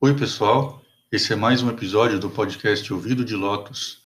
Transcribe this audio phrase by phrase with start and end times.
[0.00, 0.80] Oi, pessoal.
[1.10, 4.06] Esse é mais um episódio do podcast Ouvido de Lotus.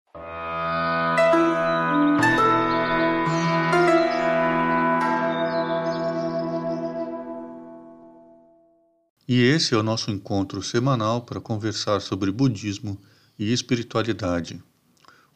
[9.27, 12.97] E esse é o nosso encontro semanal para conversar sobre budismo
[13.37, 14.63] e espiritualidade.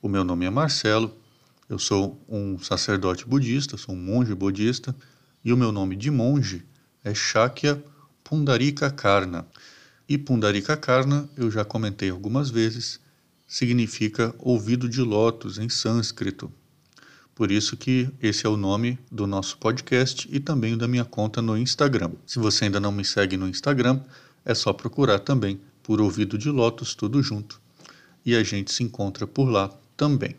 [0.02, 1.14] O meu nome é Marcelo,
[1.68, 4.96] eu sou um sacerdote budista, sou um monge budista,
[5.44, 6.66] e o meu nome de monge
[7.04, 7.84] é Shakya
[8.24, 9.46] Pundarika Karna.
[10.08, 13.00] E Pundarika Karna, eu já comentei algumas vezes,
[13.48, 16.52] significa ouvido de lótus em sânscrito.
[17.34, 21.42] Por isso que esse é o nome do nosso podcast e também da minha conta
[21.42, 22.12] no Instagram.
[22.26, 24.00] Se você ainda não me segue no Instagram,
[24.46, 27.60] é só procurar também por Ouvido de Lótus tudo junto.
[28.24, 30.36] E a gente se encontra por lá também.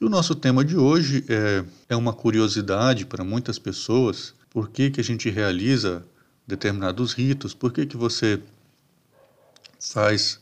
[0.00, 4.34] E o nosso tema de hoje é, é uma curiosidade para muitas pessoas.
[4.50, 6.04] Por que, que a gente realiza
[6.46, 8.40] determinados ritos, por que, que você
[9.80, 10.40] faz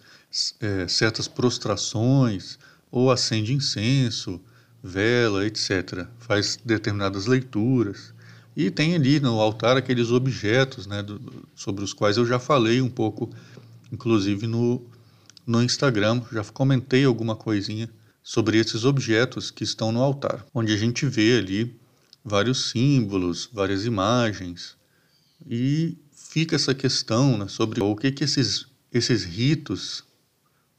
[0.60, 2.58] é, certas prostrações,
[2.90, 4.40] ou acende incenso,
[4.82, 6.06] vela, etc.
[6.18, 8.12] Faz determinadas leituras.
[8.56, 12.80] E tem ali no altar aqueles objetos né, do, sobre os quais eu já falei
[12.80, 13.30] um pouco,
[13.92, 14.82] inclusive no,
[15.46, 17.88] no Instagram, já comentei alguma coisinha
[18.22, 21.76] sobre esses objetos que estão no altar, onde a gente vê ali
[22.24, 24.76] vários símbolos, várias imagens,
[25.48, 30.04] e fica essa questão né, sobre o que, que esses, esses ritos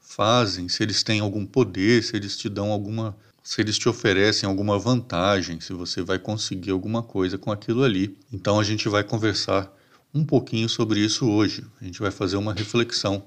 [0.00, 3.16] fazem, se eles têm algum poder, se eles te dão alguma.
[3.42, 8.16] se eles te oferecem alguma vantagem, se você vai conseguir alguma coisa com aquilo ali.
[8.32, 9.72] Então a gente vai conversar
[10.14, 11.64] um pouquinho sobre isso hoje.
[11.80, 13.24] A gente vai fazer uma reflexão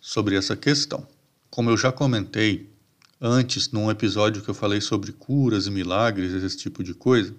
[0.00, 1.06] sobre essa questão.
[1.50, 2.68] Como eu já comentei
[3.20, 7.34] antes, num episódio que eu falei sobre curas e milagres, esse tipo de coisa,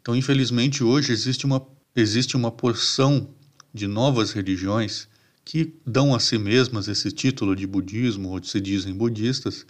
[0.00, 1.60] então infelizmente hoje existe uma
[1.94, 3.28] existe uma porção
[3.72, 5.08] de novas religiões
[5.44, 9.64] que dão a si mesmas esse título de budismo ou se dizem budistas,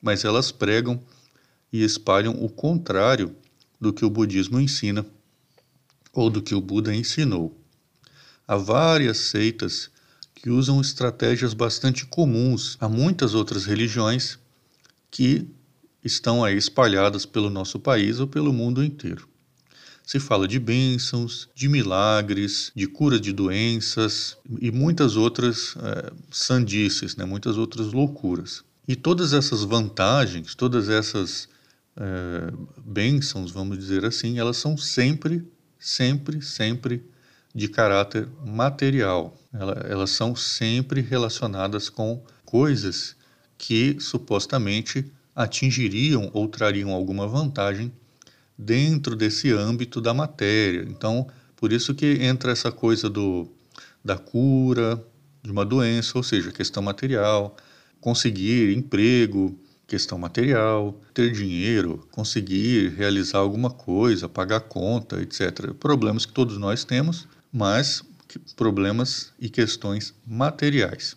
[0.00, 1.00] mas elas pregam
[1.72, 3.34] e espalham o contrário
[3.80, 5.06] do que o budismo ensina
[6.12, 7.56] ou do que o Buda ensinou.
[8.46, 9.90] Há várias seitas
[10.34, 14.38] que usam estratégias bastante comuns a muitas outras religiões
[15.10, 15.48] que
[16.04, 19.31] estão aí espalhadas pelo nosso país ou pelo mundo inteiro
[20.04, 27.16] se fala de bênçãos, de milagres, de cura de doenças e muitas outras é, sandices,
[27.16, 27.24] né?
[27.24, 28.64] muitas outras loucuras.
[28.86, 31.48] E todas essas vantagens, todas essas
[31.96, 32.52] é,
[32.84, 35.46] bênçãos, vamos dizer assim, elas são sempre,
[35.78, 37.04] sempre, sempre
[37.54, 39.38] de caráter material.
[39.88, 43.14] elas são sempre relacionadas com coisas
[43.58, 47.92] que supostamente atingiriam ou trariam alguma vantagem
[48.56, 50.84] dentro desse âmbito da matéria.
[50.88, 51.26] Então,
[51.56, 53.48] por isso que entra essa coisa do,
[54.04, 55.02] da cura
[55.42, 57.56] de uma doença, ou seja, questão material,
[58.00, 65.72] conseguir emprego, questão material, ter dinheiro, conseguir realizar alguma coisa, pagar conta, etc.
[65.74, 68.02] Problemas que todos nós temos, mas
[68.56, 71.16] problemas e questões materiais.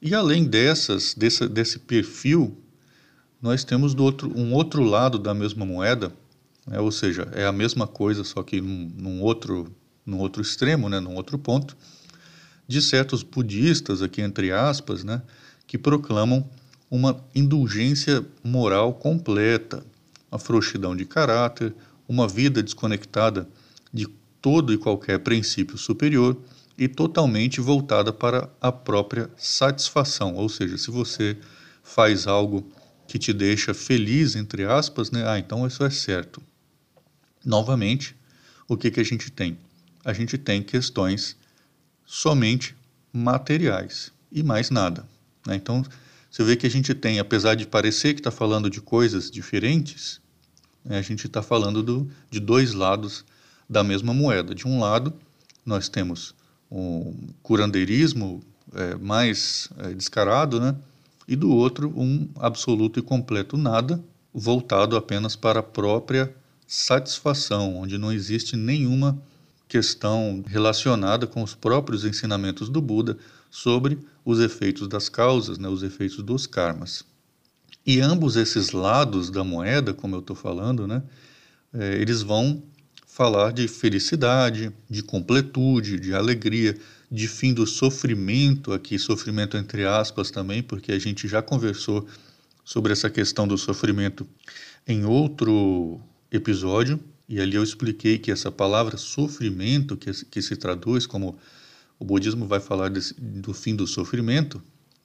[0.00, 2.58] E além dessas, desse, perfil,
[3.40, 6.12] nós temos do outro, um outro lado da mesma moeda,
[6.66, 6.80] né?
[6.80, 9.74] ou seja, é a mesma coisa, só que num, num, outro,
[10.04, 11.00] num outro extremo, né?
[11.00, 11.76] num outro ponto,
[12.66, 15.22] de certos budistas, aqui entre aspas, né?
[15.66, 16.48] que proclamam
[16.90, 19.84] uma indulgência moral completa,
[20.30, 21.74] uma frouxidão de caráter,
[22.08, 23.48] uma vida desconectada
[23.92, 24.06] de
[24.40, 26.36] todo e qualquer princípio superior
[26.76, 30.34] e totalmente voltada para a própria satisfação.
[30.34, 31.36] Ou seja, se você
[31.82, 32.66] faz algo
[33.06, 35.26] que te deixa feliz, entre aspas, né?
[35.26, 36.42] ah, então isso é certo.
[37.44, 38.16] Novamente,
[38.68, 39.58] o que, que a gente tem?
[40.04, 41.36] A gente tem questões
[42.04, 42.74] somente
[43.12, 45.06] materiais e mais nada.
[45.46, 45.56] Né?
[45.56, 45.84] Então,
[46.30, 50.20] você vê que a gente tem, apesar de parecer que está falando de coisas diferentes,
[50.84, 53.24] né, a gente está falando do, de dois lados
[53.68, 54.54] da mesma moeda.
[54.54, 55.12] De um lado,
[55.64, 56.34] nós temos
[56.70, 58.42] um curandeirismo
[58.74, 60.74] é, mais é, descarado, né?
[61.26, 64.02] e do outro, um absoluto e completo nada,
[64.32, 66.34] voltado apenas para a própria
[66.72, 69.22] satisfação, onde não existe nenhuma
[69.68, 73.18] questão relacionada com os próprios ensinamentos do Buda
[73.50, 77.04] sobre os efeitos das causas, né, os efeitos dos karmas.
[77.84, 81.02] E ambos esses lados da moeda, como eu estou falando, né,
[81.74, 82.62] é, eles vão
[83.06, 86.74] falar de felicidade, de completude, de alegria,
[87.10, 92.06] de fim do sofrimento, aqui sofrimento entre aspas também, porque a gente já conversou
[92.64, 94.26] sobre essa questão do sofrimento
[94.88, 96.00] em outro
[96.32, 96.98] episódio,
[97.28, 101.38] e ali eu expliquei que essa palavra sofrimento, que, que se traduz como
[101.98, 104.60] O budismo vai falar desse, do fim do sofrimento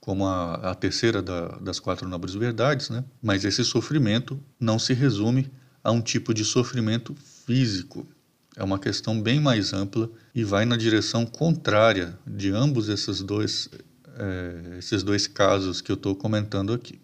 [0.07, 3.03] como a, a terceira da, das quatro nobres verdades, né?
[3.21, 5.51] Mas esse sofrimento não se resume
[5.83, 7.13] a um tipo de sofrimento
[7.45, 8.07] físico.
[8.55, 13.69] É uma questão bem mais ampla e vai na direção contrária de ambos esses dois,
[14.17, 17.01] é, esses dois casos que eu estou comentando aqui.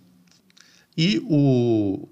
[0.98, 2.08] E o,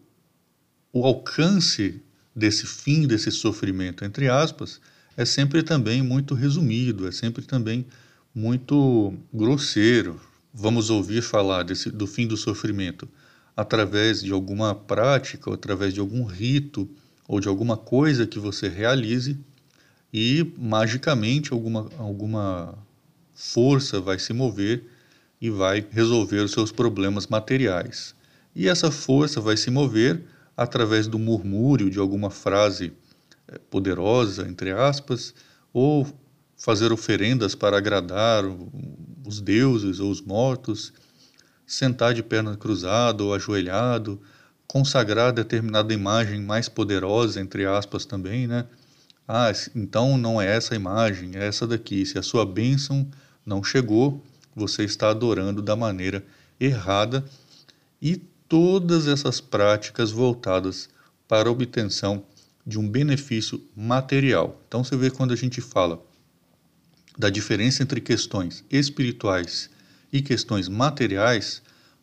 [0.94, 2.02] o alcance
[2.36, 4.80] desse fim, desse sofrimento, entre aspas,
[5.16, 7.86] é sempre também muito resumido, é sempre também
[8.34, 10.20] muito grosseiro,
[10.54, 13.08] vamos ouvir falar desse, do fim do sofrimento
[13.56, 16.90] através de alguma prática, ou através de algum rito,
[17.28, 19.38] ou de alguma coisa que você realize,
[20.14, 22.78] e magicamente alguma, alguma
[23.34, 24.84] força vai se mover
[25.40, 28.16] e vai resolver os seus problemas materiais.
[28.56, 30.24] E essa força vai se mover
[30.64, 32.94] através do murmúrio de alguma frase
[33.48, 35.34] eh, poderosa, entre aspas,
[35.74, 36.08] ou
[36.58, 38.44] fazer oferendas para agradar
[39.26, 40.94] os deuses ou os mortos,
[41.66, 44.22] sentar de perna cruzada ou ajoelhado,
[44.68, 48.66] consagrar determinada imagem mais poderosa, entre aspas também, né?
[49.28, 52.06] Ah, então não é essa imagem, é essa daqui.
[52.06, 53.10] Se a sua bênção
[53.46, 54.24] não chegou,
[54.56, 56.24] você está adorando da maneira
[56.60, 57.24] errada
[58.02, 60.90] e todas essas práticas voltadas
[61.26, 62.26] para a obtenção
[62.68, 64.62] de um benefício material.
[64.68, 66.04] Então você vê quando a gente fala
[67.18, 69.70] da diferença entre questões espirituais
[70.12, 71.62] e questões materiais,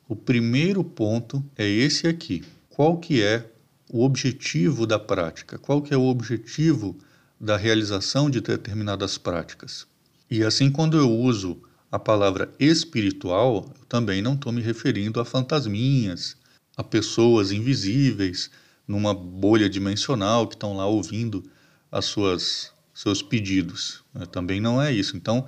[0.09, 2.43] o primeiro ponto é esse aqui.
[2.71, 3.47] Qual que é
[3.93, 5.59] o objetivo da prática?
[5.59, 6.97] Qual que é o objetivo
[7.39, 9.87] da realização de determinadas práticas?
[10.31, 11.61] E assim quando eu uso
[11.93, 16.38] a palavra espiritual, eu também não estou me referindo a fantasminhas,
[16.79, 18.53] a pessoas invisíveis
[18.87, 21.43] numa bolha dimensional que estão lá ouvindo
[21.91, 24.05] as suas seus pedidos.
[24.15, 24.25] Né?
[24.27, 25.17] Também não é isso.
[25.17, 25.45] Então,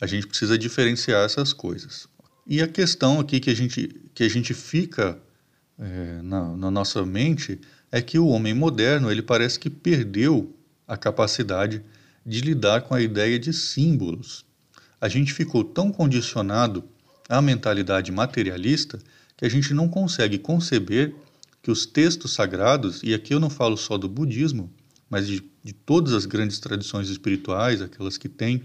[0.00, 2.06] a gente precisa diferenciar essas coisas.
[2.46, 5.18] E a questão aqui que a gente, que a gente fica
[5.76, 7.60] é, na, na nossa mente
[7.90, 10.54] é que o homem moderno ele parece que perdeu
[10.86, 11.82] a capacidade
[12.24, 14.44] de lidar com a ideia de símbolos.
[15.00, 16.84] A gente ficou tão condicionado
[17.28, 19.00] à mentalidade materialista
[19.36, 21.14] que a gente não consegue conceber
[21.62, 24.70] que os textos sagrados, e aqui eu não falo só do budismo,
[25.08, 28.62] mas de, de todas as grandes tradições espirituais, aquelas que têm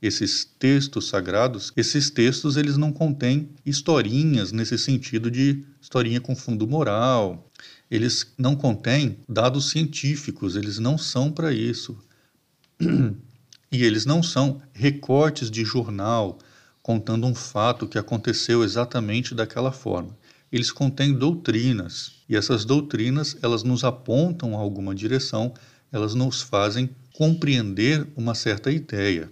[0.00, 6.66] esses textos sagrados, esses textos eles não contêm historinhas nesse sentido de historinha com fundo
[6.66, 7.50] moral.
[7.90, 11.98] Eles não contêm dados científicos, eles não são para isso.
[13.72, 16.40] E eles não são recortes de jornal
[16.82, 20.16] contando um fato que aconteceu exatamente daquela forma.
[20.50, 25.54] Eles contêm doutrinas, e essas doutrinas, elas nos apontam a alguma direção
[25.92, 29.30] elas nos fazem compreender uma certa ideia.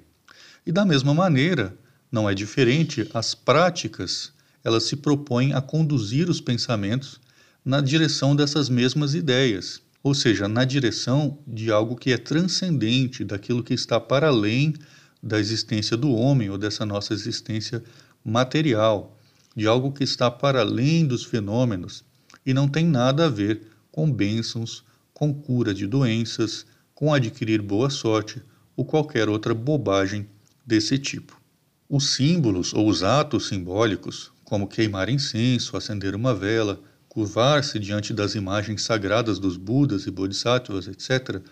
[0.66, 1.76] E da mesma maneira,
[2.10, 4.32] não é diferente, as práticas,
[4.64, 7.20] elas se propõem a conduzir os pensamentos
[7.64, 13.62] na direção dessas mesmas ideias, ou seja, na direção de algo que é transcendente, daquilo
[13.62, 14.74] que está para além
[15.22, 17.82] da existência do homem ou dessa nossa existência
[18.24, 19.16] material,
[19.56, 22.04] de algo que está para além dos fenômenos
[22.46, 27.90] e não tem nada a ver com bênçãos, com cura de doenças, com adquirir boa
[27.90, 28.40] sorte
[28.76, 30.28] ou qualquer outra bobagem
[30.64, 31.40] desse tipo.
[31.88, 38.34] Os símbolos ou os atos simbólicos, como queimar incenso, acender uma vela, curvar-se diante das
[38.34, 41.42] imagens sagradas dos Budas e Bodhisattvas, etc.,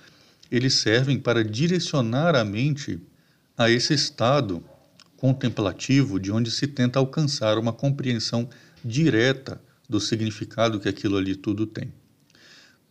[0.50, 3.00] eles servem para direcionar a mente
[3.58, 4.62] a esse estado
[5.16, 8.48] contemplativo de onde se tenta alcançar uma compreensão
[8.84, 11.90] direta do significado que aquilo ali tudo tem.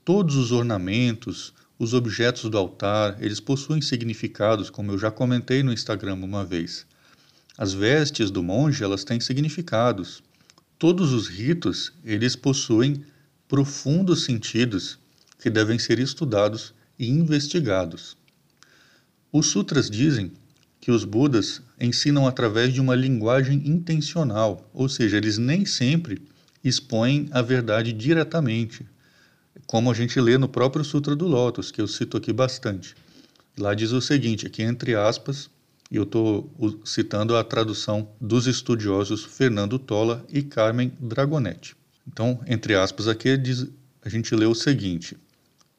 [0.04, 5.72] Todos os ornamentos, os objetos do altar, eles possuem significados, como eu já comentei no
[5.72, 6.86] Instagram uma vez.
[7.58, 10.24] As vestes do monge, elas têm significados.
[10.80, 13.04] Todos os ritos, eles possuem
[13.48, 14.98] profundos sentidos
[15.40, 18.18] que devem ser estudados e investigados.
[19.32, 20.32] Os sutras dizem
[20.86, 26.22] que os Budas ensinam através de uma linguagem intencional, ou seja, eles nem sempre
[26.64, 28.86] expõem a verdade diretamente
[29.66, 32.94] como a gente lê no próprio Sutra do Lótus, que eu cito aqui bastante.
[33.58, 35.50] Lá diz o seguinte, aqui entre aspas,
[35.92, 36.54] eu estou
[36.86, 41.76] citando a tradução dos estudiosos Fernando Tola e Carmen Dragonetti.
[42.08, 43.66] Então, entre aspas, aqui diz,
[44.04, 45.18] a gente lê o seguinte: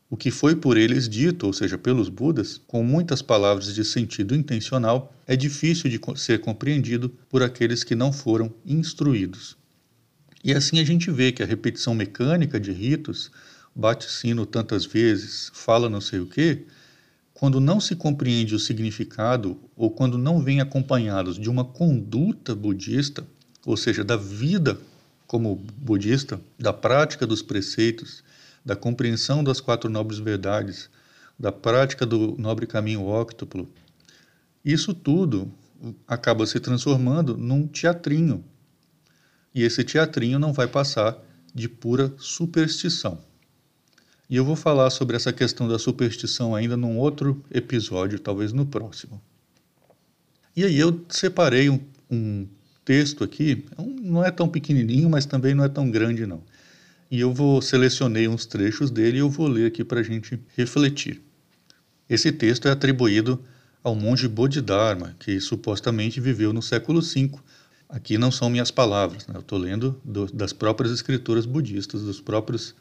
[0.08, 4.36] O que foi por eles dito, ou seja, pelos Budas, com muitas palavras de sentido
[4.36, 9.56] intencional, é difícil de ser compreendido por aqueles que não foram instruídos.
[10.44, 13.32] E assim a gente vê que a repetição mecânica de ritos
[13.74, 16.62] bate sino tantas vezes, fala não sei o quê,
[17.34, 23.26] quando não se compreende o significado ou quando não vem acompanhados de uma conduta budista,
[23.64, 24.78] ou seja, da vida
[25.26, 28.22] como budista, da prática dos preceitos,
[28.66, 30.90] da compreensão das quatro nobres verdades,
[31.38, 33.70] da prática do nobre caminho óctuplo,
[34.64, 35.52] isso tudo
[36.08, 38.44] acaba se transformando num teatrinho.
[39.54, 41.16] E esse teatrinho não vai passar
[41.54, 43.20] de pura superstição.
[44.28, 48.66] E eu vou falar sobre essa questão da superstição ainda num outro episódio, talvez no
[48.66, 49.22] próximo.
[50.56, 51.78] E aí eu separei um,
[52.10, 52.48] um
[52.84, 56.42] texto aqui, é não é tão pequenininho, mas também não é tão grande não.
[57.10, 60.40] E eu vou selecionei uns trechos dele e eu vou ler aqui para a gente
[60.56, 61.22] refletir.
[62.08, 63.42] Esse texto é atribuído
[63.82, 67.30] ao monge Bodhidharma, que supostamente viveu no século V.
[67.88, 69.34] Aqui não são minhas palavras, né?
[69.36, 72.74] eu estou lendo do, das próprias escrituras budistas, dos próprios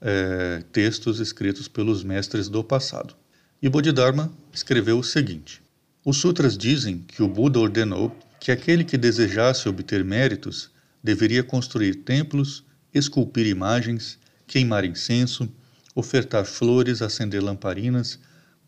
[0.00, 3.14] é, textos escritos pelos mestres do passado.
[3.62, 5.62] E Bodhidharma escreveu o seguinte:
[6.04, 10.70] Os sutras dizem que o Buda ordenou que aquele que desejasse obter méritos
[11.02, 15.48] deveria construir templos, esculpir imagens, queimar incenso,
[15.94, 18.18] ofertar flores, acender lamparinas,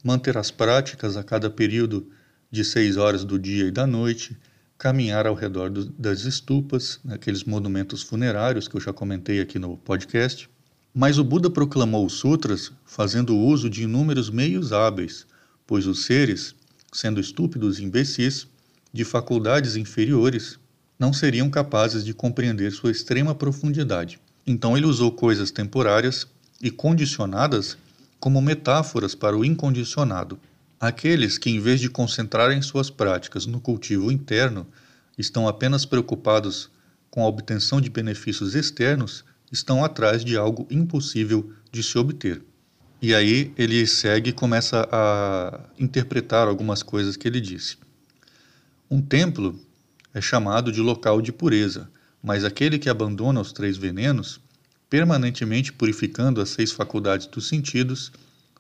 [0.03, 2.09] manter as práticas a cada período
[2.51, 4.37] de seis horas do dia e da noite,
[4.77, 9.77] caminhar ao redor do, das estupas, aqueles monumentos funerários que eu já comentei aqui no
[9.77, 10.51] podcast,
[10.95, 15.27] mas o Buda proclamou os sutras fazendo uso de inúmeros meios hábeis,
[15.67, 16.55] pois os seres,
[16.93, 18.47] sendo estúpidos e imbecis,
[18.93, 20.59] de faculdades inferiores,
[20.99, 24.19] não seriam capazes de compreender sua extrema profundidade.
[24.47, 26.27] Então ele usou coisas temporárias
[26.61, 27.77] e condicionadas
[28.19, 30.39] como metáforas para o incondicionado.
[30.79, 34.67] Aqueles que, em vez de concentrarem suas práticas no cultivo interno,
[35.19, 36.71] estão apenas preocupados
[37.11, 42.43] com a obtenção de benefícios externos, estão atrás de algo impossível de se obter.
[43.01, 47.77] E aí ele segue e começa a interpretar algumas coisas que ele disse.
[48.91, 49.59] Um templo
[50.15, 51.89] é chamado de local de pureza,
[52.23, 54.41] mas aquele que abandona os três venenos,
[54.89, 58.13] permanentemente purificando as seis faculdades dos sentidos,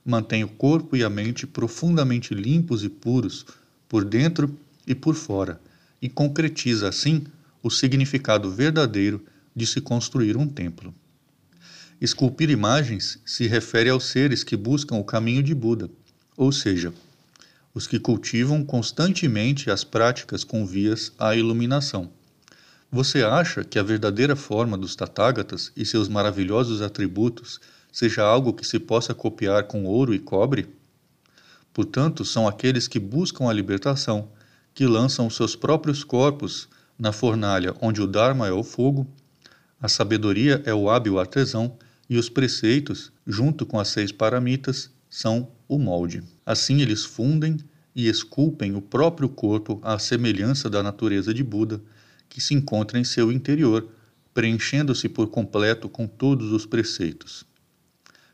[0.04, 3.46] mantém o corpo e a mente profundamente limpos e puros
[3.88, 4.56] por dentro
[4.86, 5.60] e por fora,
[6.00, 7.24] e concretiza assim
[7.62, 10.92] o significado verdadeiro de se construir um templo.
[12.00, 15.88] Esculpir imagens se refere aos seres que buscam o caminho de Buda,
[16.36, 16.92] ou seja,
[17.74, 22.10] os que cultivam constantemente as práticas com vias à iluminação.
[22.90, 27.60] Você acha que a verdadeira forma dos Tathagatas e seus maravilhosos atributos
[27.90, 30.68] seja algo que se possa copiar com ouro e cobre?
[31.72, 34.28] Portanto, são aqueles que buscam a libertação,
[34.74, 39.06] que lançam seus próprios corpos na fornalha onde o Dharma é o fogo
[39.82, 41.76] a sabedoria é o hábil artesão
[42.08, 46.22] e os preceitos, junto com as seis paramitas, são o molde.
[46.44, 47.56] Assim eles fundem
[47.94, 51.80] e esculpem o próprio corpo à semelhança da natureza de Buda,
[52.28, 53.88] que se encontra em seu interior,
[54.34, 57.44] preenchendo-se por completo com todos os preceitos.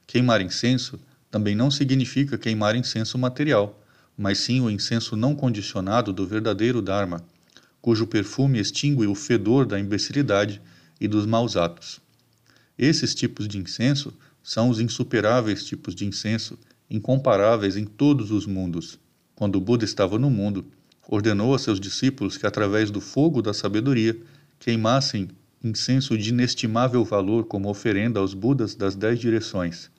[0.07, 0.99] Queimar incenso
[1.31, 3.81] também não significa queimar incenso material,
[4.17, 7.25] mas sim o incenso não condicionado do verdadeiro Dharma,
[7.81, 10.61] cujo perfume extingue o fedor da imbecilidade
[11.01, 12.01] e dos maus atos.
[12.77, 16.59] Esses tipos de incenso são os insuperáveis tipos de incenso,
[16.91, 18.99] incomparáveis em todos os mundos.
[19.35, 20.65] Quando o Buda estava no mundo,
[21.09, 24.17] ordenou a seus discípulos que, através do fogo da sabedoria,
[24.59, 25.29] queimassem
[25.63, 29.91] incenso de inestimável valor como oferenda aos Budas das dez direções.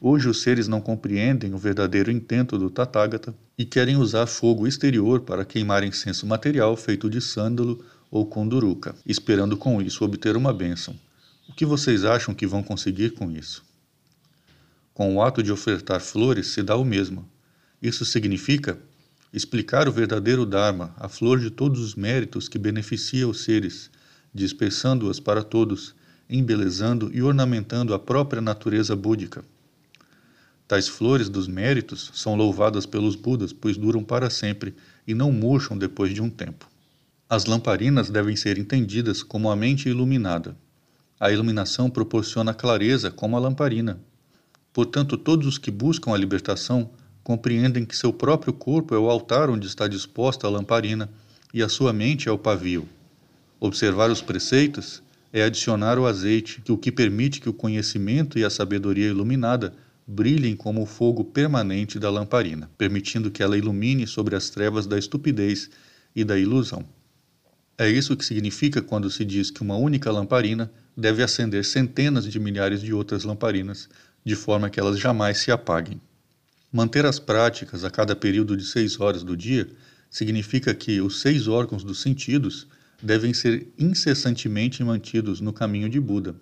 [0.00, 5.20] Hoje os seres não compreendem o verdadeiro intento do Tathagata e querem usar fogo exterior
[5.20, 10.94] para queimar incenso material feito de sândalo ou Kunduruka, esperando com isso obter uma bênção.
[11.48, 13.64] O que vocês acham que vão conseguir com isso?
[14.94, 17.28] Com o ato de ofertar flores se dá o mesmo.
[17.82, 18.78] Isso significa
[19.32, 23.90] explicar o verdadeiro Dharma, a flor de todos os méritos que beneficia os seres,
[24.32, 25.96] dispersando-as para todos,
[26.30, 29.44] embelezando e ornamentando a própria natureza búdica.
[30.68, 35.76] Tais flores dos méritos são louvadas pelos Budas, pois duram para sempre e não murcham
[35.76, 36.70] depois de um tempo.
[37.28, 40.56] As lamparinas devem ser entendidas como a mente iluminada.
[41.18, 44.00] A iluminação proporciona clareza como a lamparina.
[44.74, 46.90] Portanto, todos os que buscam a libertação
[47.22, 51.08] compreendem que seu próprio corpo é o altar onde está disposta a lamparina
[51.54, 52.86] e a sua mente é o pavio.
[53.60, 55.00] Observar os preceitos
[55.32, 59.72] é adicionar o azeite, que o que permite que o conhecimento e a sabedoria iluminada
[60.06, 64.98] brilhem como o fogo permanente da lamparina, permitindo que ela ilumine sobre as trevas da
[64.98, 65.70] estupidez
[66.16, 66.84] e da ilusão.
[67.78, 72.38] É isso que significa quando se diz que uma única lamparina deve acender centenas de
[72.38, 73.88] milhares de outras lamparinas,
[74.24, 76.00] de forma que elas jamais se apaguem.
[76.72, 79.68] Manter as práticas a cada período de seis horas do dia
[80.10, 82.66] significa que os seis órgãos dos sentidos
[83.02, 86.34] devem ser incessantemente mantidos no caminho de Buda.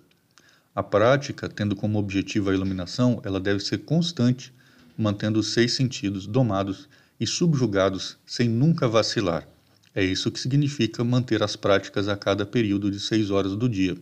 [0.74, 4.54] A prática, tendo como objetivo a iluminação, ela deve ser constante,
[4.96, 9.46] mantendo os seis sentidos domados e subjugados sem nunca vacilar.
[9.94, 13.96] É isso que significa manter as práticas a cada período de seis horas do dia.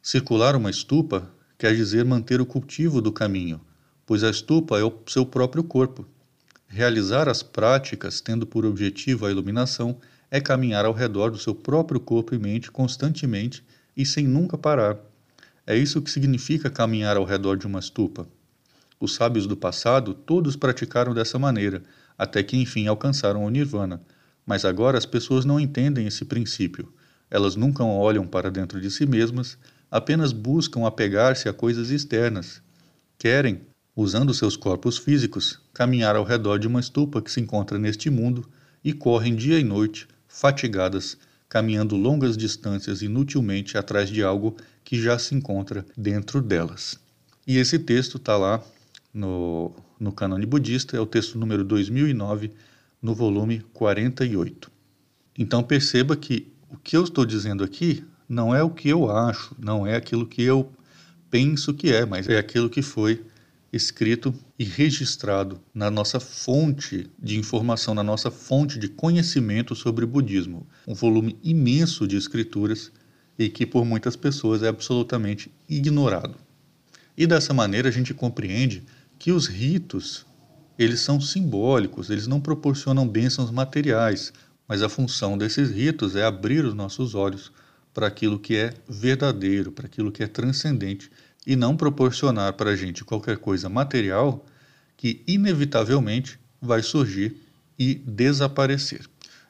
[0.00, 1.28] Circular uma estupa
[1.58, 3.60] quer dizer manter o cultivo do caminho,
[4.06, 6.06] pois a estupa é o seu próprio corpo.
[6.68, 9.98] Realizar as práticas, tendo por objetivo a iluminação,
[10.30, 13.64] é caminhar ao redor do seu próprio corpo e mente constantemente
[13.96, 14.98] e sem nunca parar.
[15.66, 18.28] É isso que significa caminhar ao redor de uma estupa.
[19.00, 21.82] Os sábios do passado todos praticaram dessa maneira,
[22.16, 24.00] até que enfim alcançaram o nirvana.
[24.46, 26.92] Mas agora as pessoas não entendem esse princípio.
[27.30, 29.58] Elas nunca olham para dentro de si mesmas,
[29.90, 32.62] apenas buscam apegar-se a coisas externas.
[33.18, 33.62] Querem,
[33.96, 38.48] usando seus corpos físicos, caminhar ao redor de uma estupa que se encontra neste mundo
[38.84, 41.16] e correm dia e noite, fatigadas,
[41.48, 46.98] caminhando longas distâncias inutilmente atrás de algo que já se encontra dentro delas.
[47.46, 48.62] E esse texto está lá
[49.12, 52.52] no, no cânone budista, é o texto número 2009
[53.00, 54.70] no volume 48.
[55.36, 59.56] Então perceba que o que eu estou dizendo aqui não é o que eu acho,
[59.58, 60.70] não é aquilo que eu
[61.30, 63.24] penso que é, mas é aquilo que foi
[63.72, 70.66] escrito e registrado na nossa fonte de informação, na nossa fonte de conhecimento sobre budismo.
[70.86, 72.90] Um volume imenso de escrituras
[73.38, 76.36] e que por muitas pessoas é absolutamente ignorado.
[77.16, 78.82] E dessa maneira a gente compreende
[79.18, 80.26] que os ritos
[80.78, 84.32] eles são simbólicos, eles não proporcionam bênçãos materiais,
[84.66, 87.50] mas a função desses ritos é abrir os nossos olhos
[87.92, 91.10] para aquilo que é verdadeiro, para aquilo que é transcendente
[91.46, 94.44] e não proporcionar para a gente qualquer coisa material
[94.96, 97.36] que inevitavelmente vai surgir
[97.78, 99.06] e desaparecer.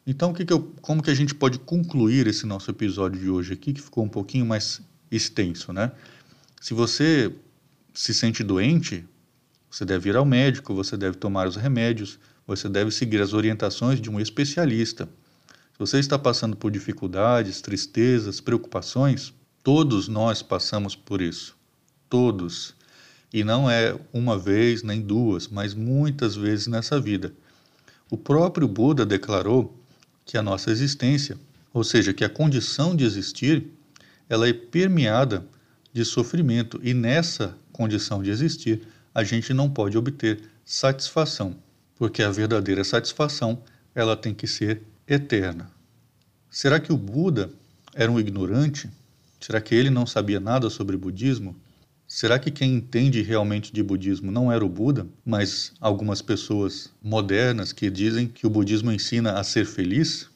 [0.06, 3.52] Então, que que eu, como que a gente pode concluir esse nosso episódio de hoje
[3.52, 4.80] aqui, que ficou um pouquinho mais
[5.10, 5.92] extenso, né?
[6.60, 7.32] Se você
[7.92, 9.04] se sente doente,
[9.70, 14.00] você deve ir ao médico, você deve tomar os remédios, você deve seguir as orientações
[14.00, 15.08] de um especialista.
[15.78, 21.56] Se você está passando por dificuldades, tristezas, preocupações, todos nós passamos por isso.
[22.10, 22.74] Todos.
[23.32, 27.32] E não é uma vez nem duas, mas muitas vezes nessa vida.
[28.10, 29.80] O próprio Buda declarou
[30.24, 31.38] que a nossa existência,
[31.72, 33.70] ou seja, que a condição de existir,
[34.28, 35.46] ela é permeada
[35.92, 38.82] de sofrimento e nessa condição de existir,
[39.14, 41.54] a gente não pode obter satisfação,
[41.94, 43.62] porque a verdadeira satisfação
[43.94, 45.70] ela tem que ser eterna.
[46.50, 47.50] Será que o Buda
[47.94, 48.90] era um ignorante?
[49.40, 51.56] Será que ele não sabia nada sobre budismo?
[52.06, 57.72] Será que quem entende realmente de budismo não era o Buda, mas algumas pessoas modernas
[57.72, 60.28] que dizem que o budismo ensina a ser feliz?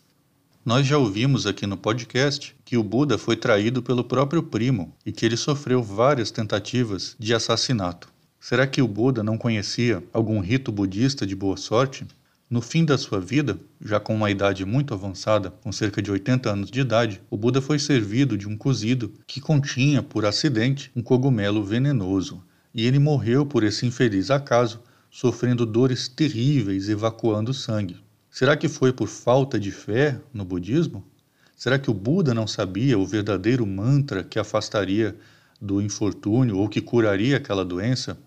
[0.64, 5.12] Nós já ouvimos aqui no podcast que o Buda foi traído pelo próprio primo e
[5.12, 8.08] que ele sofreu várias tentativas de assassinato.
[8.40, 12.06] Será que o Buda não conhecia algum rito budista de boa sorte?
[12.52, 16.50] No fim da sua vida, já com uma idade muito avançada, com cerca de 80
[16.50, 21.00] anos de idade, o Buda foi servido de um cozido que continha, por acidente, um
[21.00, 27.96] cogumelo venenoso, e ele morreu por esse infeliz acaso, sofrendo dores terríveis, evacuando sangue.
[28.30, 31.02] Será que foi por falta de fé no budismo?
[31.56, 35.16] Será que o Buda não sabia o verdadeiro mantra que afastaria
[35.58, 38.18] do infortúnio ou que curaria aquela doença?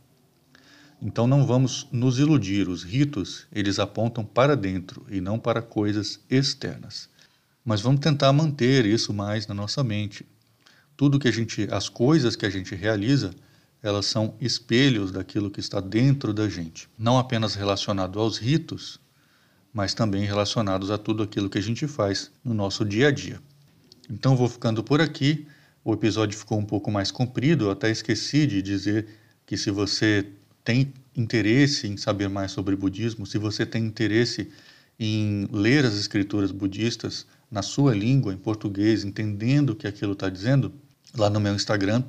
[1.01, 6.19] Então não vamos nos iludir, os ritos, eles apontam para dentro e não para coisas
[6.29, 7.10] externas.
[7.63, 10.25] Mas vamos tentar manter isso mais na nossa mente.
[10.95, 13.31] Tudo que a gente, as coisas que a gente realiza,
[13.84, 18.99] elas são espelhos daquilo que está dentro da gente, não apenas relacionado aos ritos,
[19.73, 23.41] mas também relacionados a tudo aquilo que a gente faz no nosso dia a dia.
[24.10, 25.45] Então vou ficando por aqui.
[25.84, 29.08] O episódio ficou um pouco mais comprido, eu até esqueci de dizer
[29.45, 30.25] que se você
[30.65, 34.49] tem interesse em saber mais sobre budismo, se você tem interesse
[34.99, 40.28] em ler as escrituras budistas na sua língua, em português, entendendo o que aquilo está
[40.28, 40.73] dizendo,
[41.15, 42.04] lá no meu Instagram,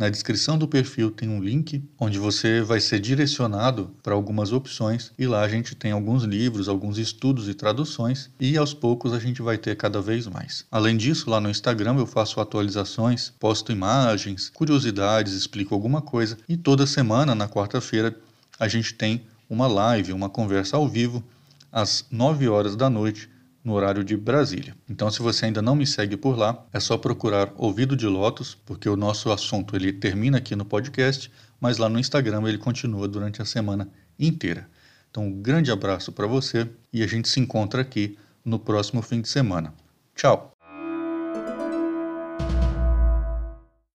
[0.00, 5.12] na descrição do perfil tem um link onde você vai ser direcionado para algumas opções
[5.18, 9.18] e lá a gente tem alguns livros, alguns estudos e traduções e aos poucos a
[9.18, 10.64] gente vai ter cada vez mais.
[10.70, 16.56] Além disso, lá no Instagram eu faço atualizações, posto imagens, curiosidades, explico alguma coisa e
[16.56, 18.16] toda semana, na quarta-feira,
[18.58, 21.22] a gente tem uma live, uma conversa ao vivo
[21.70, 23.28] às 9 horas da noite
[23.62, 24.74] no horário de Brasília.
[24.88, 28.56] Então, se você ainda não me segue por lá, é só procurar Ouvido de Lotus,
[28.64, 33.06] porque o nosso assunto ele termina aqui no podcast, mas lá no Instagram ele continua
[33.06, 34.68] durante a semana inteira.
[35.10, 39.20] Então, um grande abraço para você e a gente se encontra aqui no próximo fim
[39.20, 39.74] de semana.
[40.14, 40.49] Tchau!